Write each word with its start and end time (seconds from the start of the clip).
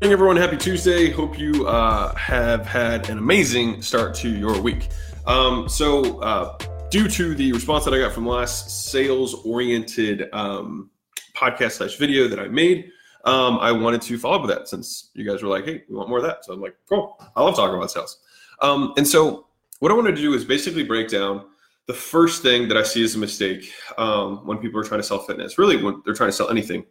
morning, 0.00 0.12
everyone. 0.12 0.36
Happy 0.36 0.56
Tuesday. 0.56 1.10
Hope 1.10 1.36
you 1.36 1.66
uh, 1.66 2.14
have 2.14 2.64
had 2.64 3.10
an 3.10 3.18
amazing 3.18 3.82
start 3.82 4.14
to 4.16 4.28
your 4.28 4.60
week. 4.60 4.90
Um, 5.26 5.68
so, 5.68 6.20
uh, 6.20 6.56
due 6.88 7.08
to 7.08 7.34
the 7.34 7.50
response 7.52 7.84
that 7.84 7.92
I 7.92 7.98
got 7.98 8.12
from 8.12 8.24
last 8.24 8.90
sales-oriented 8.92 10.32
um, 10.32 10.90
podcast 11.34 11.72
slash 11.72 11.96
video 11.96 12.28
that 12.28 12.38
I 12.38 12.46
made, 12.46 12.92
um, 13.24 13.58
I 13.58 13.72
wanted 13.72 14.00
to 14.02 14.18
follow 14.20 14.36
up 14.36 14.42
with 14.42 14.50
that 14.50 14.68
since 14.68 15.10
you 15.14 15.28
guys 15.28 15.42
were 15.42 15.48
like, 15.48 15.64
"Hey, 15.64 15.82
we 15.88 15.96
want 15.96 16.08
more 16.08 16.18
of 16.18 16.24
that." 16.24 16.44
So 16.44 16.52
I'm 16.52 16.60
like, 16.60 16.76
"Cool, 16.88 17.16
I 17.34 17.42
love 17.42 17.56
talking 17.56 17.76
about 17.76 17.90
sales." 17.90 18.20
Um, 18.62 18.94
and 18.96 19.06
so, 19.06 19.48
what 19.80 19.90
I 19.90 19.96
wanted 19.96 20.14
to 20.14 20.22
do 20.22 20.32
is 20.32 20.44
basically 20.44 20.84
break 20.84 21.08
down 21.08 21.44
the 21.86 21.94
first 21.94 22.40
thing 22.40 22.68
that 22.68 22.76
I 22.76 22.84
see 22.84 23.02
as 23.02 23.16
a 23.16 23.18
mistake 23.18 23.72
um, 23.96 24.46
when 24.46 24.58
people 24.58 24.78
are 24.78 24.84
trying 24.84 25.00
to 25.00 25.06
sell 25.06 25.18
fitness, 25.18 25.58
really 25.58 25.82
when 25.82 26.02
they're 26.04 26.14
trying 26.14 26.28
to 26.28 26.36
sell 26.36 26.50
anything. 26.50 26.86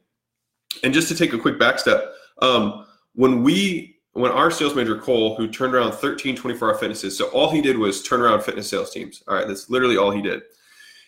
And 0.83 0.93
just 0.93 1.07
to 1.07 1.15
take 1.15 1.31
a 1.31 1.39
quick 1.39 1.57
back 1.57 1.79
step, 1.79 2.13
um, 2.41 2.83
when 3.18 3.41
we 3.41 3.95
when 4.13 4.31
our 4.31 4.50
sales 4.50 4.73
manager 4.73 4.97
Cole, 4.97 5.36
who 5.36 5.47
turned 5.47 5.75
around 5.75 5.91
13 5.91 6.36
24 6.36 6.69
hour 6.69 6.78
fitnesses, 6.78 7.18
so 7.18 7.28
all 7.29 7.51
he 7.51 7.61
did 7.61 7.78
was 7.78 8.01
turn 8.01 8.21
around 8.21 8.41
fitness 8.41 8.69
sales 8.69 8.91
teams. 8.91 9.24
All 9.28 9.36
right, 9.36 9.47
that's 9.47 9.69
literally 9.69 9.97
all 9.97 10.11
he 10.11 10.21
did. 10.21 10.41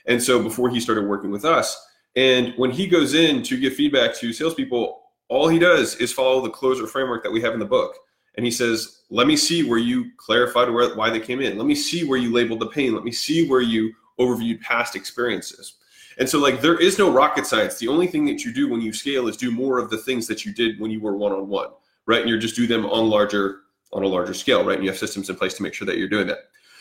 And 0.05 0.21
so 0.21 0.41
before 0.41 0.69
he 0.69 0.80
started 0.80 1.07
working 1.07 1.31
with 1.31 1.45
us, 1.45 1.88
and 2.16 2.53
when 2.57 2.71
he 2.71 2.88
goes 2.88 3.13
in 3.13 3.43
to 3.43 3.59
give 3.59 3.73
feedback 3.73 4.16
to 4.17 4.33
salespeople, 4.33 5.02
all 5.27 5.47
he 5.47 5.59
does 5.59 5.95
is 5.95 6.11
follow 6.11 6.41
the 6.41 6.49
closer 6.49 6.88
framework 6.88 7.23
that 7.23 7.31
we 7.31 7.41
have 7.41 7.53
in 7.53 7.59
the 7.59 7.66
book. 7.66 7.95
And 8.35 8.45
he 8.45 8.52
says, 8.52 9.02
"Let 9.11 9.27
me 9.27 9.35
see 9.35 9.67
where 9.67 9.80
you 9.80 10.11
clarified 10.17 10.69
where, 10.71 10.95
why 10.95 11.11
they 11.11 11.19
came 11.19 11.41
in. 11.41 11.57
Let 11.57 11.67
me 11.67 11.75
see 11.75 12.05
where 12.05 12.17
you 12.17 12.33
labeled 12.33 12.59
the 12.59 12.67
pain. 12.67 12.95
Let 12.95 13.03
me 13.03 13.11
see 13.11 13.47
where 13.47 13.61
you 13.61 13.94
overviewed 14.19 14.61
past 14.61 14.95
experiences." 14.95 15.75
And 16.17 16.27
so, 16.27 16.39
like, 16.39 16.59
there 16.61 16.80
is 16.80 16.97
no 16.97 17.11
rocket 17.11 17.45
science. 17.45 17.77
The 17.77 17.88
only 17.88 18.07
thing 18.07 18.25
that 18.25 18.44
you 18.44 18.52
do 18.52 18.67
when 18.67 18.81
you 18.81 18.94
scale 18.94 19.27
is 19.27 19.38
do 19.38 19.52
more 19.52 19.77
of 19.77 19.91
the 19.91 19.97
things 19.97 20.25
that 20.27 20.44
you 20.44 20.53
did 20.53 20.80
when 20.80 20.89
you 20.89 20.99
were 20.99 21.16
one 21.16 21.31
on 21.31 21.47
one 21.47 21.69
right? 22.09 22.21
And 22.21 22.29
you 22.29 22.39
just 22.39 22.55
do 22.55 22.65
them 22.65 22.87
on 22.87 23.07
larger 23.07 23.61
on 23.93 24.03
a 24.03 24.07
larger 24.07 24.33
scale, 24.33 24.65
right? 24.65 24.75
And 24.75 24.83
you 24.83 24.89
have 24.89 24.99
systems 24.99 25.29
in 25.29 25.35
place 25.35 25.53
to 25.55 25.63
make 25.63 25.73
sure 25.73 25.85
that 25.85 25.97
you're 25.97 26.09
doing 26.09 26.27
that. 26.27 26.39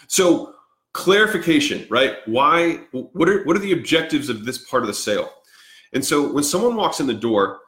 So 0.08 0.54
clarification, 0.92 1.86
right? 1.90 2.16
Why? 2.26 2.80
What 2.92 3.28
are 3.28 3.44
what 3.44 3.54
are 3.54 3.60
the 3.60 3.72
objectives 3.72 4.30
of 4.30 4.46
this 4.46 4.58
part 4.58 4.82
of 4.82 4.86
the 4.88 4.94
sale? 4.94 5.30
And 5.92 6.04
so 6.04 6.32
when 6.32 6.44
someone 6.44 6.76
walks 6.76 6.98
in 6.98 7.06
the 7.06 7.14
door, 7.14 7.60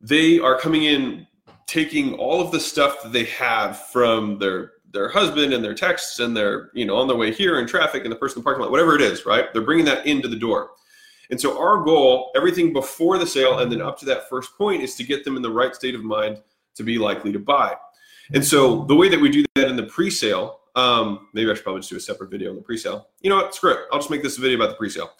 they 0.00 0.38
are 0.38 0.58
coming 0.58 0.84
in 0.84 1.26
taking 1.66 2.14
all 2.14 2.40
of 2.40 2.52
the 2.52 2.60
stuff 2.60 3.02
that 3.02 3.12
they 3.12 3.24
have 3.24 3.86
from 3.88 4.38
their 4.38 4.72
their 4.92 5.08
husband 5.08 5.52
and 5.52 5.64
their 5.64 5.74
texts 5.74 6.20
and 6.20 6.36
their 6.36 6.70
you 6.72 6.84
know 6.84 6.96
on 6.96 7.08
their 7.08 7.16
way 7.16 7.32
here 7.32 7.58
in 7.58 7.66
traffic 7.66 8.04
and 8.04 8.12
the 8.12 8.16
person 8.16 8.38
in 8.38 8.42
the 8.42 8.44
parking 8.44 8.62
lot, 8.62 8.70
whatever 8.70 8.94
it 8.94 9.00
is, 9.00 9.26
right? 9.26 9.52
They're 9.52 9.62
bringing 9.62 9.86
that 9.86 10.06
into 10.06 10.28
the 10.28 10.36
door. 10.36 10.70
And 11.30 11.40
so 11.40 11.58
our 11.58 11.82
goal, 11.82 12.30
everything 12.36 12.72
before 12.72 13.16
the 13.16 13.26
sale 13.26 13.58
and 13.60 13.72
then 13.72 13.80
up 13.80 13.98
to 14.00 14.04
that 14.04 14.28
first 14.28 14.56
point, 14.56 14.82
is 14.82 14.94
to 14.96 15.04
get 15.04 15.24
them 15.24 15.34
in 15.34 15.42
the 15.42 15.50
right 15.50 15.74
state 15.74 15.94
of 15.94 16.04
mind 16.04 16.42
to 16.74 16.82
be 16.82 16.98
likely 16.98 17.32
to 17.32 17.38
buy. 17.38 17.74
And 18.32 18.44
so 18.44 18.84
the 18.84 18.94
way 18.94 19.08
that 19.08 19.20
we 19.20 19.30
do 19.30 19.44
that 19.56 19.68
in 19.68 19.76
the 19.76 19.82
pre-sale, 19.84 20.60
um, 20.74 21.28
maybe 21.34 21.50
I 21.50 21.54
should 21.54 21.64
probably 21.64 21.80
just 21.80 21.90
do 21.90 21.96
a 21.96 22.00
separate 22.00 22.30
video 22.30 22.50
on 22.50 22.56
the 22.56 22.62
pre-sale. 22.62 23.08
You 23.20 23.30
know 23.30 23.36
what? 23.36 23.54
Screw 23.54 23.72
it. 23.72 23.80
I'll 23.92 23.98
just 23.98 24.10
make 24.10 24.22
this 24.22 24.38
a 24.38 24.40
video 24.40 24.56
about 24.56 24.70
the 24.70 24.76
pre-sale. 24.76 25.10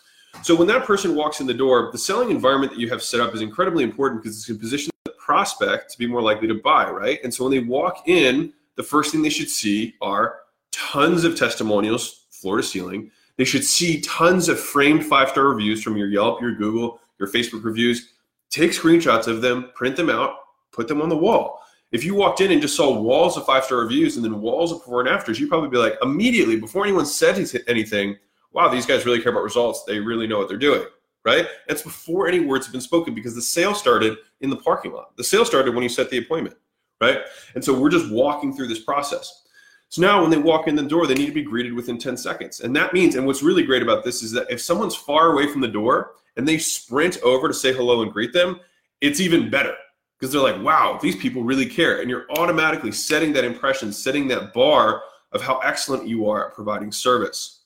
So 0.43 0.57
when 0.57 0.67
that 0.69 0.85
person 0.87 1.15
walks 1.15 1.41
in 1.41 1.47
the 1.47 1.55
door, 1.55 1.91
the 1.93 1.99
selling 1.99 2.31
environment 2.31 2.73
that 2.73 2.79
you 2.79 2.89
have 2.89 3.03
set 3.03 3.21
up 3.21 3.35
is 3.35 3.43
incredibly 3.43 3.85
important 3.85 4.23
because 4.23 4.39
it's 4.39 4.47
going 4.47 4.59
to 4.59 4.63
position 4.63 4.91
the 5.05 5.13
prospect 5.13 5.93
to 5.93 5.99
be 5.99 6.07
more 6.07 6.23
likely 6.23 6.49
to 6.49 6.55
buy, 6.55 6.91
right? 6.91 7.21
And 7.23 7.33
so 7.33 7.45
when 7.45 7.51
they 7.53 7.59
walk 7.61 8.09
in, 8.09 8.53
the 8.77 8.83
first 8.83 9.13
thing 9.13 9.21
they 9.21 9.29
should 9.29 9.51
see 9.51 9.95
are 10.01 10.39
tons 10.71 11.25
of 11.25 11.37
testimonials, 11.37 12.27
floor 12.31 12.57
to 12.57 12.63
ceiling. 12.63 13.11
They 13.37 13.45
should 13.45 13.65
see 13.65 14.01
tons 14.01 14.49
of 14.49 14.59
framed 14.59 15.05
five-star 15.05 15.45
reviews 15.45 15.83
from 15.83 15.99
your 15.99 16.09
Yelp, 16.09 16.41
your 16.41 16.55
Google, 16.55 16.99
your 17.19 17.29
Facebook 17.29 17.63
reviews. 17.63 18.15
Take 18.51 18.71
screenshots 18.71 19.27
of 19.27 19.43
them, 19.43 19.71
print 19.75 19.97
them 19.97 20.09
out, 20.11 20.37
put 20.73 20.89
them 20.89 21.01
on 21.01 21.09
the 21.09 21.17
wall. 21.17 21.63
If 21.93 22.05
you 22.05 22.15
walked 22.15 22.41
in 22.41 22.51
and 22.51 22.61
just 22.61 22.75
saw 22.75 22.99
walls 22.99 23.37
of 23.37 23.45
five 23.45 23.65
star 23.65 23.79
reviews 23.79 24.17
and 24.17 24.25
then 24.25 24.41
walls 24.41 24.73
of 24.73 24.79
before 24.79 25.01
and 25.01 25.09
afters, 25.09 25.39
you'd 25.39 25.51
probably 25.51 25.69
be 25.69 25.77
like, 25.77 25.97
immediately 26.03 26.59
before 26.59 26.85
anyone 26.85 27.05
said 27.05 27.39
anything, 27.69 28.17
wow, 28.53 28.69
these 28.69 28.87
guys 28.87 29.05
really 29.05 29.21
care 29.21 29.33
about 29.33 29.45
results. 29.45 29.85
They 29.85 30.01
really 30.01 30.27
know 30.27 30.39
what 30.39 30.49
they're 30.49 30.57
doing, 30.57 30.85
right? 31.25 31.47
That's 31.69 31.83
before 31.83 32.29
any 32.29 32.41
words 32.41 32.67
have 32.67 32.73
been 32.73 32.81
spoken 32.81 33.15
because 33.15 33.35
the 33.35 33.43
sale 33.43 33.75
started 33.75 34.17
in 34.41 34.49
the 34.49 34.57
parking 34.57 34.93
lot. 34.93 35.17
The 35.17 35.25
sale 35.25 35.45
started 35.45 35.75
when 35.75 35.83
you 35.83 35.91
set 35.91 36.09
the 36.09 36.19
appointment, 36.19 36.57
right? 37.01 37.21
And 37.55 37.63
so 37.63 37.79
we're 37.79 37.91
just 37.91 38.11
walking 38.11 38.55
through 38.55 38.69
this 38.69 38.81
process. 38.81 39.43
So 39.91 40.01
now 40.01 40.23
when 40.23 40.31
they 40.31 40.39
walk 40.39 40.69
in 40.69 40.75
the 40.75 40.83
door, 40.83 41.07
they 41.07 41.15
need 41.15 41.27
to 41.27 41.33
be 41.33 41.43
greeted 41.43 41.75
within 41.75 41.99
10 41.99 42.17
seconds. 42.17 42.61
And 42.61 42.75
that 42.75 42.95
means, 42.95 43.17
and 43.17 43.27
what's 43.27 43.43
really 43.43 43.63
great 43.63 43.83
about 43.83 44.03
this 44.03 44.23
is 44.23 44.33
that 44.33 44.51
if 44.51 44.63
someone's 44.63 44.97
far 44.97 45.33
away 45.33 45.47
from 45.47 45.61
the 45.61 45.69
door 45.69 46.13
and 46.39 46.49
they 46.49 46.57
sprint 46.57 47.21
over 47.23 47.49
to 47.49 47.53
say 47.53 47.75
hello 47.75 48.01
and 48.01 48.11
greet 48.11 48.33
them, 48.33 48.61
it's 49.03 49.21
even 49.21 49.51
better 49.51 49.75
because 50.23 50.33
they're 50.33 50.41
like, 50.41 50.63
wow, 50.63 51.01
these 51.03 51.17
people 51.17 51.43
really 51.43 51.67
care. 51.67 52.01
And 52.01 52.09
you're 52.09 52.31
automatically 52.39 52.93
setting 52.93 53.33
that 53.33 53.43
impression, 53.43 53.93
setting 53.93 54.29
that 54.29 54.53
bar 54.53 55.03
of 55.33 55.43
how 55.43 55.59
excellent 55.59 56.07
you 56.07 56.29
are 56.29 56.47
at 56.47 56.55
providing 56.55 56.93
service. 56.93 57.63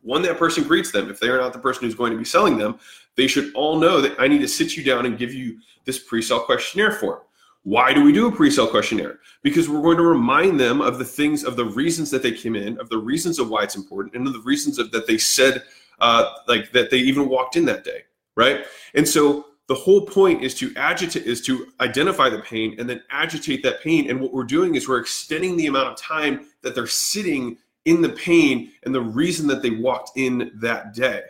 When 0.00 0.22
that 0.22 0.38
person 0.38 0.62
greets 0.62 0.92
them, 0.92 1.10
if 1.10 1.18
they 1.18 1.26
are 1.26 1.38
not 1.38 1.52
the 1.52 1.58
person 1.58 1.82
who's 1.82 1.96
going 1.96 2.12
to 2.12 2.16
be 2.16 2.24
selling 2.24 2.56
them, 2.56 2.78
they 3.16 3.26
should 3.26 3.52
all 3.56 3.76
know 3.76 4.00
that 4.00 4.14
I 4.20 4.28
need 4.28 4.38
to 4.38 4.46
sit 4.46 4.76
you 4.76 4.84
down 4.84 5.04
and 5.04 5.18
give 5.18 5.34
you 5.34 5.58
this 5.84 5.98
pre 5.98 6.22
sale 6.22 6.38
questionnaire 6.38 6.92
form. 6.92 7.22
Why 7.64 7.92
do 7.92 8.04
we 8.04 8.12
do 8.12 8.28
a 8.28 8.32
pre 8.32 8.52
sale 8.52 8.68
questionnaire? 8.68 9.18
Because 9.42 9.68
we're 9.68 9.82
going 9.82 9.96
to 9.96 10.04
remind 10.04 10.60
them 10.60 10.80
of 10.80 10.96
the 11.00 11.04
things, 11.04 11.42
of 11.42 11.56
the 11.56 11.64
reasons 11.64 12.08
that 12.12 12.22
they 12.22 12.30
came 12.30 12.54
in, 12.54 12.78
of 12.78 12.88
the 12.88 12.98
reasons 12.98 13.40
of 13.40 13.48
why 13.48 13.64
it's 13.64 13.74
important, 13.74 14.14
and 14.14 14.28
of 14.28 14.32
the 14.32 14.42
reasons 14.42 14.78
of, 14.78 14.92
that 14.92 15.08
they 15.08 15.18
said, 15.18 15.64
uh, 15.98 16.34
like 16.46 16.70
that 16.70 16.92
they 16.92 16.98
even 16.98 17.28
walked 17.28 17.56
in 17.56 17.64
that 17.64 17.82
day, 17.82 18.04
right? 18.36 18.64
And 18.94 19.08
so 19.08 19.46
the 19.70 19.74
whole 19.74 20.04
point 20.04 20.42
is 20.42 20.54
to 20.56 20.74
agitate 20.76 21.24
is 21.24 21.40
to 21.46 21.68
identify 21.80 22.28
the 22.28 22.40
pain 22.40 22.76
and 22.78 22.90
then 22.90 23.00
agitate 23.10 23.62
that 23.62 23.80
pain. 23.80 24.10
And 24.10 24.20
what 24.20 24.34
we're 24.34 24.44
doing 24.44 24.74
is 24.74 24.86
we're 24.86 24.98
extending 24.98 25.56
the 25.56 25.68
amount 25.68 25.88
of 25.88 25.96
time 25.96 26.46
that 26.60 26.74
they're 26.74 26.86
sitting 26.86 27.56
in 27.86 28.02
the 28.02 28.10
pain 28.10 28.72
and 28.82 28.94
the 28.94 29.00
reason 29.00 29.46
that 29.46 29.62
they 29.62 29.70
walked 29.70 30.18
in 30.18 30.50
that 30.60 30.92
day 30.92 31.22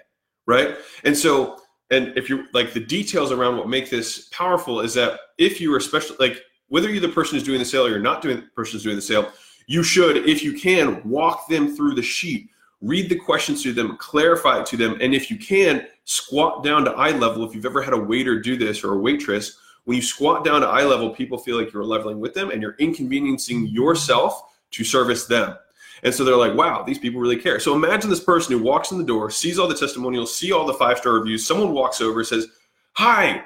right? 0.50 0.76
And 1.04 1.16
so 1.16 1.58
and 1.92 2.12
if 2.16 2.28
you're 2.28 2.44
like 2.52 2.72
the 2.72 2.80
details 2.80 3.32
around 3.32 3.56
what 3.56 3.68
make 3.68 3.88
this 3.88 4.28
powerful 4.32 4.80
is 4.80 4.94
that 4.94 5.20
if 5.38 5.60
you 5.60 5.72
are 5.72 5.78
especially 5.78 6.16
like 6.18 6.42
whether 6.68 6.90
you're 6.90 7.00
the 7.00 7.08
person 7.08 7.36
who's 7.36 7.44
doing 7.44 7.60
the 7.60 7.64
sale 7.64 7.86
or 7.86 7.90
you're 7.90 7.98
not 8.00 8.20
doing 8.20 8.36
the 8.36 8.46
person 8.56 8.72
who's 8.72 8.82
doing 8.82 8.96
the 8.96 9.02
sale 9.02 9.32
you 9.66 9.82
should 9.82 10.16
if 10.28 10.42
you 10.42 10.52
can 10.52 11.00
walk 11.08 11.48
them 11.48 11.74
through 11.76 11.94
the 11.94 12.02
sheet 12.02 12.48
read 12.80 13.08
the 13.08 13.16
questions 13.16 13.62
to 13.62 13.72
them, 13.72 13.96
clarify 13.98 14.60
it 14.60 14.66
to 14.66 14.76
them, 14.76 14.96
and 15.00 15.14
if 15.14 15.30
you 15.30 15.36
can, 15.36 15.86
squat 16.04 16.64
down 16.64 16.84
to 16.84 16.92
eye 16.92 17.10
level. 17.10 17.44
If 17.44 17.54
you've 17.54 17.66
ever 17.66 17.82
had 17.82 17.92
a 17.92 17.98
waiter 17.98 18.40
do 18.40 18.56
this 18.56 18.82
or 18.82 18.94
a 18.94 18.98
waitress, 18.98 19.58
when 19.84 19.96
you 19.96 20.02
squat 20.02 20.44
down 20.44 20.60
to 20.62 20.66
eye 20.66 20.84
level, 20.84 21.10
people 21.10 21.38
feel 21.38 21.58
like 21.58 21.72
you're 21.72 21.84
leveling 21.84 22.20
with 22.20 22.34
them 22.34 22.50
and 22.50 22.62
you're 22.62 22.76
inconveniencing 22.78 23.66
yourself 23.68 24.42
to 24.72 24.84
service 24.84 25.26
them. 25.26 25.56
And 26.02 26.14
so 26.14 26.24
they're 26.24 26.36
like, 26.36 26.54
wow, 26.54 26.82
these 26.82 26.98
people 26.98 27.20
really 27.20 27.36
care. 27.36 27.60
So 27.60 27.74
imagine 27.74 28.08
this 28.08 28.24
person 28.24 28.56
who 28.56 28.64
walks 28.64 28.90
in 28.90 28.98
the 28.98 29.04
door, 29.04 29.30
sees 29.30 29.58
all 29.58 29.68
the 29.68 29.74
testimonials, 29.74 30.34
see 30.34 30.52
all 30.52 30.66
the 30.66 30.74
five 30.74 30.98
star 30.98 31.12
reviews. 31.12 31.46
Someone 31.46 31.72
walks 31.72 32.00
over, 32.00 32.24
says, 32.24 32.46
Hi, 32.92 33.44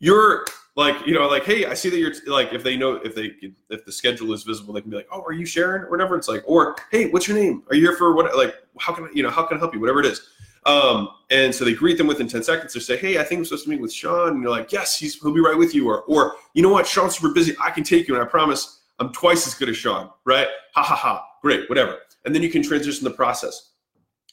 you're 0.00 0.44
like 0.74 1.06
you 1.06 1.12
know 1.14 1.26
like 1.28 1.44
hey 1.44 1.66
i 1.66 1.74
see 1.74 1.90
that 1.90 1.98
you're 1.98 2.12
like 2.26 2.52
if 2.52 2.62
they 2.62 2.76
know 2.76 2.94
if 3.04 3.14
they 3.14 3.32
if 3.70 3.84
the 3.84 3.92
schedule 3.92 4.32
is 4.32 4.42
visible 4.42 4.72
they 4.72 4.80
can 4.80 4.90
be 4.90 4.96
like 4.96 5.08
oh 5.12 5.22
are 5.22 5.32
you 5.32 5.44
sharon? 5.44 5.82
or 5.82 5.90
whatever. 5.90 6.16
It's 6.16 6.28
like 6.28 6.42
or 6.46 6.76
hey 6.90 7.10
what's 7.10 7.28
your 7.28 7.36
name? 7.36 7.62
Are 7.68 7.76
you 7.76 7.82
here 7.82 7.96
for 7.96 8.14
what 8.14 8.34
like 8.36 8.54
how 8.78 8.92
can 8.92 9.04
I, 9.04 9.08
you 9.12 9.22
know 9.22 9.30
how 9.30 9.44
can 9.44 9.56
i 9.58 9.60
help 9.60 9.74
you? 9.74 9.80
whatever 9.80 10.00
it 10.00 10.06
is. 10.06 10.22
Um, 10.64 11.08
and 11.30 11.52
so 11.52 11.64
they 11.64 11.74
greet 11.74 11.98
them 11.98 12.06
within 12.06 12.28
10 12.28 12.42
seconds. 12.44 12.72
They 12.72 12.80
say 12.80 12.96
hey 12.96 13.18
i 13.18 13.24
think 13.24 13.40
i'm 13.40 13.44
supposed 13.44 13.64
to 13.64 13.70
meet 13.70 13.80
with 13.80 13.92
sean. 13.92 14.28
And 14.28 14.42
you're 14.42 14.50
like 14.50 14.72
yes 14.72 14.98
he's 14.98 15.20
he'll 15.20 15.34
be 15.34 15.40
right 15.40 15.56
with 15.56 15.74
you. 15.74 15.88
Or 15.88 16.02
or 16.02 16.36
you 16.54 16.62
know 16.62 16.70
what? 16.70 16.86
Sean's 16.86 17.16
super 17.16 17.34
busy. 17.34 17.54
I 17.60 17.70
can 17.70 17.84
take 17.84 18.08
you 18.08 18.14
and 18.14 18.22
i 18.22 18.26
promise 18.26 18.80
i'm 18.98 19.12
twice 19.12 19.46
as 19.46 19.54
good 19.54 19.68
as 19.68 19.76
sean. 19.76 20.10
Right? 20.24 20.48
Ha 20.74 20.82
ha 20.82 20.96
ha. 20.96 21.26
Great. 21.42 21.68
Whatever. 21.68 21.98
And 22.24 22.34
then 22.34 22.42
you 22.42 22.50
can 22.50 22.62
transition 22.62 23.04
the 23.04 23.10
process. 23.10 23.72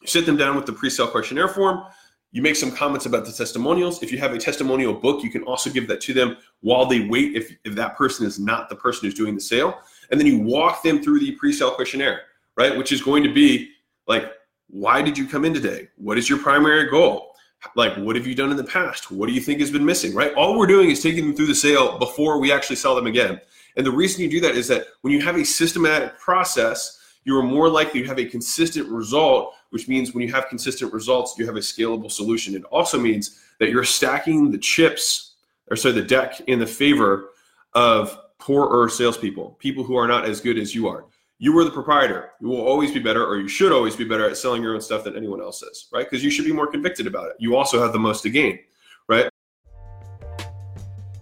You 0.02 0.08
sit 0.08 0.26
them 0.26 0.38
down 0.38 0.56
with 0.56 0.66
the 0.66 0.72
pre-sale 0.74 1.08
questionnaire 1.08 1.50
form 1.50 1.84
you 2.32 2.42
make 2.42 2.56
some 2.56 2.72
comments 2.72 3.06
about 3.06 3.26
the 3.26 3.32
testimonials. 3.32 4.04
If 4.04 4.12
you 4.12 4.20
have 4.20 4.34
a 4.34 4.38
testimonial 4.38 4.94
book, 4.94 5.24
you 5.24 5.32
can 5.32 5.44
also 5.44 5.70
give 5.70 5.88
that 5.88 6.02
to 6.02 6.14
them 6.14 6.38
while 6.62 6.86
they 6.86 7.08
wait 7.08 7.36
if, 7.36 7.56
if 7.64 7.74
that 7.76 7.98
person 7.98 8.26
is 8.26 8.40
not 8.40 8.70
the 8.70 8.76
person 8.76 9.06
who's 9.06 9.16
doing 9.16 9.34
the 9.34 9.42
sale. 9.42 9.80
And 10.12 10.20
then 10.20 10.28
you 10.28 10.40
walk 10.40 10.84
them 10.84 11.02
through 11.02 11.20
the 11.20 11.32
pre 11.34 11.52
sale 11.52 11.72
questionnaire, 11.72 12.22
right? 12.56 12.78
Which 12.78 12.92
is 12.92 13.02
going 13.02 13.24
to 13.24 13.34
be 13.34 13.72
like, 14.08 14.32
why 14.70 15.02
did 15.02 15.18
you 15.18 15.28
come 15.28 15.44
in 15.46 15.54
today? 15.54 15.90
What 15.96 16.18
is 16.18 16.30
your 16.30 16.38
primary 16.38 16.90
goal? 16.90 17.34
Like, 17.76 17.96
what 17.98 18.16
have 18.16 18.28
you 18.28 18.36
done 18.36 18.52
in 18.52 18.58
the 18.58 18.64
past? 18.64 19.12
What 19.12 19.28
do 19.28 19.34
you 19.34 19.42
think 19.42 19.60
has 19.60 19.72
been 19.72 19.86
missing, 19.86 20.14
right? 20.14 20.34
All 20.36 20.58
we're 20.58 20.68
doing 20.68 20.92
is 20.92 21.02
taking 21.02 21.26
them 21.26 21.36
through 21.36 21.48
the 21.48 21.56
sale 21.56 21.98
before 21.98 22.40
we 22.40 22.52
actually 22.52 22.78
sell 22.78 22.96
them 22.96 23.08
again. 23.08 23.42
And 23.76 23.86
the 23.86 23.92
reason 23.92 24.22
you 24.22 24.30
do 24.30 24.40
that 24.42 24.56
is 24.56 24.68
that 24.68 24.86
when 25.02 25.12
you 25.12 25.22
have 25.22 25.36
a 25.36 25.44
systematic 25.44 26.18
process, 26.20 26.99
you 27.26 27.38
are 27.38 27.44
more 27.44 27.70
likely 27.70 28.02
to 28.02 28.08
have 28.08 28.20
a 28.20 28.26
consistent 28.26 28.88
result 28.88 29.54
which 29.70 29.88
means 29.88 30.14
when 30.14 30.24
you 30.26 30.34
have 30.34 30.50
consistent 30.50 30.92
results, 30.94 31.36
you 31.38 31.46
have 31.46 31.56
a 31.56 31.60
scalable 31.60 32.12
solution. 32.12 32.56
It 32.56 32.64
also 32.66 33.00
means 33.00 33.40
that 33.60 33.70
you're 33.70 33.84
stacking 33.84 34.52
the 34.52 34.58
chips, 34.58 35.36
or 35.70 35.76
sorry, 35.76 35.96
the 35.96 36.02
deck 36.02 36.42
in 36.48 36.60
the 36.60 36.66
favor 36.66 37.30
of 37.74 38.18
poorer 38.40 38.90
salespeople, 38.90 39.58
people 39.60 39.84
who 39.84 39.96
are 39.96 40.08
not 40.08 40.26
as 40.26 40.42
good 40.42 40.58
as 40.58 40.74
you 40.74 40.88
are. 40.88 41.06
You 41.38 41.58
are 41.58 41.64
the 41.64 41.72
proprietor. 41.72 42.32
You 42.42 42.50
will 42.50 42.62
always 42.62 42.92
be 42.92 43.00
better, 43.00 43.26
or 43.26 43.38
you 43.38 43.48
should 43.48 43.72
always 43.72 43.96
be 43.96 44.04
better 44.04 44.30
at 44.30 44.38
selling 44.38 44.62
your 44.62 44.74
own 44.74 44.82
stuff 44.82 45.04
than 45.04 45.16
anyone 45.16 45.42
else 45.42 45.62
is, 45.62 45.88
right? 45.94 46.10
Because 46.10 46.24
you 46.24 46.30
should 46.30 46.46
be 46.46 46.52
more 46.52 46.68
convicted 46.68 47.08
about 47.08 47.28
it. 47.28 47.36
You 47.40 47.56
also 47.56 47.82
have 47.82 47.94
the 47.94 48.00
most 48.00 48.24
to 48.24 48.30
gain? 48.30 48.60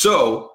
So 0.00 0.52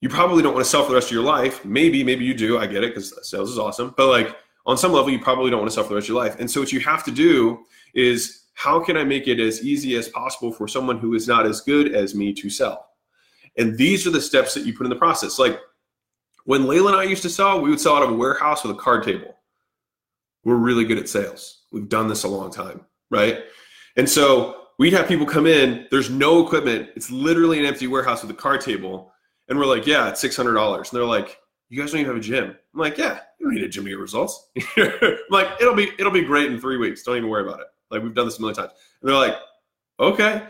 you 0.00 0.08
probably 0.08 0.42
don't 0.42 0.54
want 0.54 0.64
to 0.64 0.68
sell 0.68 0.82
for 0.82 0.88
the 0.88 0.96
rest 0.96 1.06
of 1.06 1.12
your 1.12 1.22
life. 1.22 1.64
Maybe, 1.64 2.02
maybe 2.02 2.24
you 2.24 2.34
do. 2.34 2.58
I 2.58 2.66
get 2.66 2.82
it 2.82 2.96
because 2.96 3.14
sales 3.30 3.48
is 3.48 3.56
awesome. 3.56 3.94
But 3.96 4.08
like 4.08 4.36
on 4.66 4.76
some 4.76 4.90
level, 4.90 5.12
you 5.12 5.20
probably 5.20 5.52
don't 5.52 5.60
want 5.60 5.70
to 5.70 5.74
sell 5.76 5.84
for 5.84 5.90
the 5.90 5.94
rest 5.94 6.06
of 6.06 6.14
your 6.14 6.24
life. 6.24 6.34
And 6.40 6.50
so 6.50 6.58
what 6.58 6.72
you 6.72 6.80
have 6.80 7.04
to 7.04 7.12
do 7.12 7.64
is 7.94 8.46
how 8.54 8.82
can 8.82 8.96
I 8.96 9.04
make 9.04 9.28
it 9.28 9.38
as 9.38 9.62
easy 9.62 9.94
as 9.94 10.08
possible 10.08 10.50
for 10.50 10.66
someone 10.66 10.98
who 10.98 11.14
is 11.14 11.28
not 11.28 11.46
as 11.46 11.60
good 11.60 11.94
as 11.94 12.16
me 12.16 12.32
to 12.32 12.50
sell? 12.50 12.88
And 13.56 13.78
these 13.78 14.04
are 14.04 14.10
the 14.10 14.20
steps 14.20 14.52
that 14.54 14.66
you 14.66 14.76
put 14.76 14.84
in 14.84 14.90
the 14.90 14.96
process. 14.96 15.38
Like 15.38 15.60
when 16.44 16.66
Leila 16.66 16.90
and 16.90 17.00
I 17.00 17.04
used 17.04 17.22
to 17.22 17.30
sell, 17.30 17.60
we 17.60 17.70
would 17.70 17.80
sell 17.80 17.94
out 17.94 18.02
of 18.02 18.10
a 18.10 18.14
warehouse 18.14 18.64
with 18.64 18.76
a 18.76 18.80
card 18.80 19.04
table. 19.04 19.36
We're 20.42 20.56
really 20.56 20.84
good 20.84 20.98
at 20.98 21.08
sales. 21.08 21.66
We've 21.70 21.88
done 21.88 22.08
this 22.08 22.24
a 22.24 22.28
long 22.28 22.50
time, 22.50 22.80
right? 23.12 23.44
And 23.96 24.10
so 24.10 24.61
we'd 24.78 24.92
have 24.92 25.08
people 25.08 25.26
come 25.26 25.46
in, 25.46 25.86
there's 25.90 26.10
no 26.10 26.44
equipment. 26.44 26.90
It's 26.96 27.10
literally 27.10 27.58
an 27.58 27.66
empty 27.66 27.86
warehouse 27.86 28.22
with 28.22 28.30
a 28.30 28.34
card 28.34 28.60
table. 28.60 29.12
And 29.48 29.58
we're 29.58 29.66
like, 29.66 29.86
yeah, 29.86 30.08
it's 30.08 30.22
$600. 30.22 30.76
And 30.76 30.86
they're 30.92 31.04
like, 31.04 31.38
you 31.68 31.80
guys 31.80 31.92
don't 31.92 32.00
even 32.00 32.12
have 32.12 32.22
a 32.22 32.24
gym. 32.24 32.56
I'm 32.74 32.80
like, 32.80 32.98
yeah, 32.98 33.20
you 33.38 33.46
don't 33.46 33.54
need 33.54 33.64
a 33.64 33.68
gym 33.68 33.84
to 33.84 33.90
get 33.90 33.98
results. 33.98 34.50
I'm 34.76 35.16
like, 35.30 35.48
it'll 35.60 35.74
be, 35.74 35.90
it'll 35.98 36.12
be 36.12 36.22
great 36.22 36.50
in 36.50 36.60
three 36.60 36.76
weeks. 36.76 37.02
Don't 37.02 37.16
even 37.16 37.28
worry 37.28 37.46
about 37.46 37.60
it. 37.60 37.66
Like 37.90 38.02
we've 38.02 38.14
done 38.14 38.26
this 38.26 38.38
a 38.38 38.40
million 38.40 38.56
times. 38.56 38.72
And 39.00 39.08
they're 39.08 39.16
like, 39.16 39.36
okay. 40.00 40.42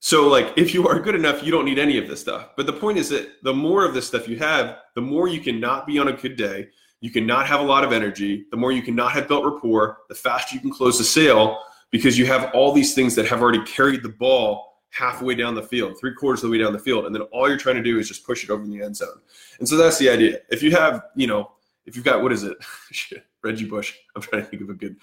So 0.00 0.28
like 0.28 0.52
if 0.56 0.74
you 0.74 0.86
are 0.86 1.00
good 1.00 1.14
enough, 1.14 1.42
you 1.42 1.50
don't 1.50 1.64
need 1.64 1.78
any 1.78 1.98
of 1.98 2.08
this 2.08 2.20
stuff. 2.20 2.50
But 2.56 2.66
the 2.66 2.72
point 2.72 2.98
is 2.98 3.08
that 3.08 3.42
the 3.42 3.54
more 3.54 3.84
of 3.84 3.94
this 3.94 4.06
stuff 4.06 4.28
you 4.28 4.38
have, 4.38 4.78
the 4.94 5.00
more 5.00 5.28
you 5.28 5.40
can 5.40 5.58
not 5.58 5.86
be 5.86 5.98
on 5.98 6.08
a 6.08 6.12
good 6.12 6.36
day. 6.36 6.68
You 7.00 7.10
cannot 7.10 7.46
have 7.46 7.60
a 7.60 7.64
lot 7.64 7.84
of 7.84 7.92
energy. 7.92 8.46
The 8.50 8.56
more 8.56 8.72
you 8.72 8.82
cannot 8.82 9.12
have 9.12 9.28
built 9.28 9.44
rapport, 9.44 9.98
the 10.08 10.16
faster 10.16 10.54
you 10.54 10.60
can 10.60 10.70
close 10.70 10.98
the 10.98 11.04
sale 11.04 11.60
because 11.90 12.18
you 12.18 12.26
have 12.26 12.50
all 12.54 12.72
these 12.72 12.94
things 12.94 13.14
that 13.14 13.26
have 13.26 13.42
already 13.42 13.62
carried 13.64 14.02
the 14.02 14.08
ball 14.08 14.68
halfway 14.90 15.34
down 15.34 15.54
the 15.54 15.62
field, 15.62 15.98
three 15.98 16.14
quarters 16.14 16.42
of 16.42 16.50
the 16.50 16.56
way 16.56 16.62
down 16.62 16.72
the 16.72 16.78
field, 16.78 17.06
and 17.06 17.14
then 17.14 17.22
all 17.22 17.48
you're 17.48 17.58
trying 17.58 17.76
to 17.76 17.82
do 17.82 17.98
is 17.98 18.08
just 18.08 18.24
push 18.24 18.44
it 18.44 18.50
over 18.50 18.62
in 18.62 18.70
the 18.70 18.82
end 18.82 18.96
zone. 18.96 19.20
And 19.58 19.68
so 19.68 19.76
that's 19.76 19.98
the 19.98 20.08
idea. 20.08 20.40
If 20.50 20.62
you 20.62 20.70
have, 20.72 21.04
you 21.14 21.26
know, 21.26 21.52
if 21.86 21.96
you've 21.96 22.04
got 22.04 22.22
what 22.22 22.32
is 22.32 22.42
it, 22.42 22.56
Reggie 23.42 23.64
Bush. 23.66 23.94
I'm 24.14 24.22
trying 24.22 24.42
to 24.42 24.48
think 24.48 24.62
of 24.62 24.70
a 24.70 24.74
good, 24.74 24.96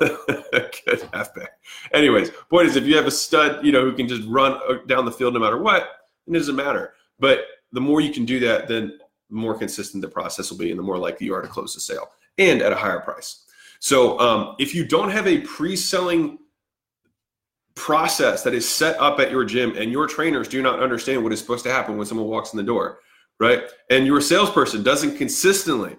good 0.00 1.08
halfback. 1.12 1.50
Anyways, 1.92 2.30
point 2.50 2.68
is, 2.68 2.76
if 2.76 2.84
you 2.84 2.96
have 2.96 3.06
a 3.06 3.10
stud, 3.10 3.64
you 3.64 3.72
know, 3.72 3.82
who 3.82 3.92
can 3.92 4.08
just 4.08 4.26
run 4.26 4.58
uh, 4.68 4.78
down 4.86 5.04
the 5.04 5.12
field 5.12 5.34
no 5.34 5.40
matter 5.40 5.58
what, 5.58 5.88
it 6.26 6.32
doesn't 6.32 6.56
matter. 6.56 6.94
But 7.18 7.40
the 7.72 7.80
more 7.80 8.00
you 8.00 8.12
can 8.12 8.24
do 8.24 8.40
that, 8.40 8.68
then 8.68 8.98
the 9.30 9.36
more 9.36 9.56
consistent 9.56 10.02
the 10.02 10.08
process 10.08 10.50
will 10.50 10.58
be, 10.58 10.70
and 10.70 10.78
the 10.78 10.82
more 10.82 10.98
likely 10.98 11.26
you 11.26 11.34
are 11.34 11.42
to 11.42 11.48
close 11.48 11.74
the 11.74 11.80
sale, 11.80 12.10
and 12.38 12.62
at 12.62 12.72
a 12.72 12.76
higher 12.76 13.00
price. 13.00 13.43
So 13.80 14.18
um, 14.18 14.56
if 14.58 14.74
you 14.74 14.84
don't 14.86 15.10
have 15.10 15.26
a 15.26 15.40
pre-selling 15.40 16.38
process 17.74 18.42
that 18.42 18.54
is 18.54 18.68
set 18.68 18.98
up 19.00 19.18
at 19.20 19.30
your 19.30 19.44
gym 19.44 19.76
and 19.76 19.90
your 19.90 20.06
trainers 20.06 20.48
do 20.48 20.62
not 20.62 20.80
understand 20.80 21.22
what 21.22 21.32
is 21.32 21.40
supposed 21.40 21.64
to 21.64 21.72
happen 21.72 21.96
when 21.96 22.06
someone 22.06 22.28
walks 22.28 22.52
in 22.52 22.56
the 22.56 22.62
door, 22.62 23.00
right? 23.40 23.64
And 23.90 24.06
your 24.06 24.20
salesperson 24.20 24.82
doesn't 24.82 25.16
consistently 25.16 25.96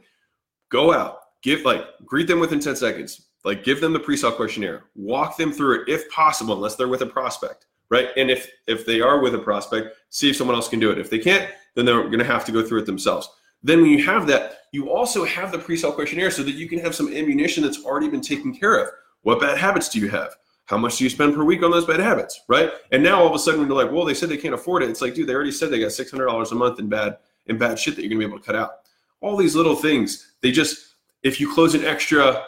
go 0.70 0.94
out, 0.94 1.20
give 1.44 1.62
like 1.62 1.86
greet 2.06 2.28
them 2.28 2.40
within 2.40 2.60
10 2.60 2.76
seconds, 2.76 3.28
like 3.44 3.64
give 3.64 3.82
them 3.82 3.94
the 3.94 4.00
pre-sale 4.00 4.32
questionnaire, 4.32 4.86
walk 4.96 5.38
them 5.38 5.52
through 5.52 5.82
it 5.82 5.90
if 5.90 6.10
possible, 6.10 6.56
unless 6.56 6.76
they're 6.76 6.88
with 6.88 7.02
a 7.02 7.06
prospect, 7.06 7.68
right? 7.90 8.10
And 8.18 8.32
if 8.32 8.50
if 8.68 8.86
they 8.86 9.02
are 9.02 9.20
with 9.20 9.36
a 9.36 9.40
prospect, 9.40 9.96
see 10.10 10.30
if 10.30 10.36
someone 10.36 10.56
else 10.56 10.70
can 10.70 10.80
do 10.80 10.92
it. 10.92 10.98
If 10.98 11.10
they 11.10 11.20
can't, 11.20 11.50
then 11.76 11.86
they're 11.86 12.04
going 12.04 12.20
to 12.20 12.26
have 12.26 12.46
to 12.46 12.52
go 12.52 12.66
through 12.66 12.80
it 12.80 12.86
themselves. 12.86 13.30
Then 13.66 13.82
when 13.82 13.90
you 13.90 14.06
have 14.06 14.28
that, 14.28 14.60
you 14.72 14.92
also 14.92 15.26
have 15.26 15.52
the 15.52 15.58
pre-sale 15.58 15.92
questionnaire 15.92 16.30
so 16.30 16.44
that 16.44 16.52
you 16.52 16.70
can 16.70 16.78
have 16.78 16.94
some 16.94 17.12
ammunition 17.12 17.64
that's 17.64 17.84
already 17.84 18.08
been 18.08 18.22
taken 18.22 18.56
care 18.56 18.76
of. 18.76 18.90
What 19.24 19.42
bad 19.42 19.58
habits 19.58 19.90
do 19.90 20.00
you 20.00 20.08
have? 20.10 20.36
How 20.66 20.78
much 20.78 20.98
do 20.98 21.04
you 21.04 21.10
spend 21.10 21.34
per 21.34 21.44
week 21.44 21.64
on 21.64 21.72
those 21.72 21.86
bad 21.86 22.00
habits, 22.00 22.42
right? 22.48 22.72
And 22.92 23.02
now 23.02 23.20
all 23.20 23.28
of 23.28 23.34
a 23.34 23.40
sudden 23.40 23.62
you're 23.62 23.76
like, 23.76 23.92
well, 23.92 24.06
they 24.06 24.14
said 24.14 24.30
they 24.30 24.38
can't 24.38 24.54
afford 24.54 24.84
it. 24.84 24.92
It's 24.92 25.02
like, 25.02 25.16
dude, 25.16 25.28
they 25.28 25.34
already 25.34 25.52
said 25.52 25.72
they 25.72 25.80
got 25.80 25.94
six 25.94 26.12
hundred 26.12 26.28
dollars 26.28 26.52
a 26.52 26.56
month 26.56 26.78
in 26.78 26.90
bad 26.90 27.18
in 27.48 27.58
bad 27.58 27.80
shit 27.80 27.96
that 27.96 28.04
you're 28.04 28.10
gonna 28.10 28.20
be 28.20 28.26
able 28.26 28.38
to 28.38 28.46
cut 28.46 28.56
out. 28.56 28.82
All 29.20 29.36
these 29.36 29.56
little 29.56 29.76
things, 29.76 30.34
they 30.42 30.52
just 30.52 30.96
if 31.24 31.40
you 31.40 31.52
close 31.52 31.74
an 31.74 31.84
extra 31.84 32.44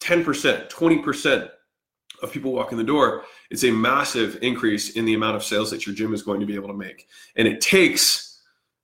10%, 0.00 0.70
20% 0.70 1.50
of 2.22 2.30
people 2.30 2.52
walk 2.52 2.72
in 2.72 2.78
the 2.78 2.84
door, 2.84 3.24
it's 3.50 3.64
a 3.64 3.70
massive 3.70 4.38
increase 4.42 4.90
in 4.90 5.06
the 5.06 5.14
amount 5.14 5.34
of 5.36 5.42
sales 5.42 5.70
that 5.70 5.86
your 5.86 5.94
gym 5.94 6.12
is 6.12 6.22
going 6.22 6.40
to 6.40 6.46
be 6.46 6.54
able 6.54 6.68
to 6.68 6.74
make. 6.74 7.08
And 7.36 7.48
it 7.48 7.62
takes 7.62 8.42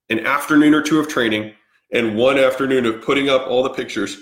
an 0.09 0.27
afternoon 0.27 0.73
or 0.73 0.81
two 0.81 0.99
of 0.99 1.09
training 1.09 1.53
and 1.95 2.17
one 2.17 2.39
afternoon 2.39 2.85
of 2.85 3.01
putting 3.01 3.31
up 3.31 3.47
all 3.47 3.63
the 3.63 3.71
pictures 3.71 4.19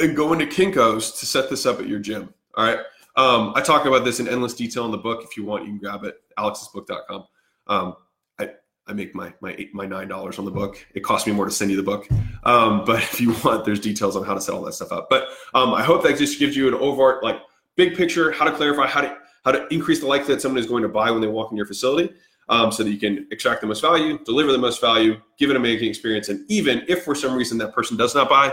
and 0.00 0.16
going 0.16 0.38
to 0.40 0.46
Kinko's 0.46 1.12
to 1.12 1.26
set 1.26 1.48
this 1.48 1.64
up 1.64 1.78
at 1.80 1.88
your 1.88 2.00
gym. 2.00 2.34
All 2.56 2.66
right. 2.66 2.78
Um, 3.16 3.52
I 3.54 3.60
talk 3.60 3.86
about 3.86 4.04
this 4.04 4.18
in 4.18 4.28
endless 4.28 4.54
detail 4.54 4.84
in 4.84 4.90
the 4.90 4.98
book. 4.98 5.22
If 5.22 5.36
you 5.36 5.44
want, 5.44 5.64
you 5.64 5.70
can 5.70 5.78
grab 5.78 6.02
it, 6.02 6.16
alexsbook.com. 6.36 7.24
Um, 7.68 7.94
I, 8.40 8.50
I 8.88 8.92
make 8.92 9.14
my 9.14 9.32
my 9.40 9.54
eight, 9.56 9.72
my 9.72 9.86
nine 9.86 10.08
dollars 10.08 10.38
on 10.40 10.44
the 10.44 10.50
book. 10.50 10.84
It 10.94 11.00
costs 11.00 11.26
me 11.26 11.32
more 11.32 11.44
to 11.44 11.52
send 11.52 11.70
you 11.70 11.76
the 11.76 11.82
book, 11.84 12.08
um, 12.42 12.84
but 12.84 13.00
if 13.02 13.20
you 13.20 13.34
want, 13.44 13.64
there's 13.64 13.78
details 13.78 14.16
on 14.16 14.24
how 14.24 14.34
to 14.34 14.40
set 14.40 14.54
all 14.54 14.62
that 14.62 14.72
stuff 14.72 14.90
up. 14.90 15.06
But 15.08 15.28
um, 15.54 15.72
I 15.72 15.84
hope 15.84 16.02
that 16.02 16.18
just 16.18 16.40
gives 16.40 16.56
you 16.56 16.66
an 16.66 16.74
overt, 16.74 17.22
like 17.22 17.40
big 17.76 17.96
picture, 17.96 18.32
how 18.32 18.44
to 18.44 18.52
clarify, 18.52 18.88
how 18.88 19.00
to 19.00 19.16
how 19.44 19.52
to 19.52 19.72
increase 19.72 20.00
the 20.00 20.06
likelihood 20.06 20.38
that 20.38 20.42
someone 20.42 20.58
is 20.58 20.66
going 20.66 20.82
to 20.82 20.88
buy 20.88 21.10
when 21.12 21.20
they 21.20 21.28
walk 21.28 21.52
in 21.52 21.56
your 21.56 21.66
facility 21.66 22.12
um, 22.48 22.70
so 22.70 22.82
that 22.82 22.90
you 22.90 22.98
can 22.98 23.26
extract 23.30 23.60
the 23.60 23.66
most 23.66 23.80
value, 23.80 24.18
deliver 24.24 24.52
the 24.52 24.58
most 24.58 24.80
value, 24.80 25.20
give 25.38 25.50
it 25.50 25.56
an 25.56 25.62
amazing 25.62 25.88
experience. 25.88 26.28
And 26.28 26.48
even 26.50 26.84
if 26.88 27.04
for 27.04 27.14
some 27.14 27.34
reason 27.34 27.58
that 27.58 27.74
person 27.74 27.96
does 27.96 28.14
not 28.14 28.28
buy, 28.28 28.52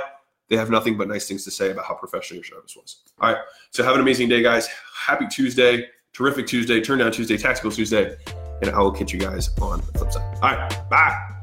they 0.50 0.58
have 0.58 0.70
nothing 0.70 0.98
but 0.98 1.08
nice 1.08 1.28
things 1.28 1.44
to 1.46 1.52
say 1.52 1.72
about 1.72 1.86
how 1.86 1.96
professional 1.96 2.38
your 2.38 2.44
service 2.44 2.76
was. 2.76 3.04
All 3.20 3.32
right. 3.32 3.42
So 3.72 3.84
have 3.84 3.96
an 3.96 4.02
amazing 4.02 4.30
day, 4.30 4.42
guys. 4.42 4.68
Happy 4.94 5.26
Tuesday, 5.28 5.88
terrific 6.14 6.48
Tuesday, 6.48 6.82
turn 6.82 7.00
down 7.00 7.12
Tuesday, 7.12 7.38
tactical 7.38 7.72
Tuesday. 7.72 8.18
And 8.62 8.70
I 8.70 8.80
will 8.80 8.92
catch 8.92 9.14
you 9.14 9.20
guys 9.20 9.50
on 9.62 9.80
the 9.80 10.00
flip 10.00 10.12
side. 10.12 10.38
All 10.42 10.52
right. 10.52 10.90
Bye. 10.90 11.41